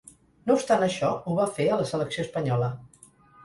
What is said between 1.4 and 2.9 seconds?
va fer a la selecció espanyola.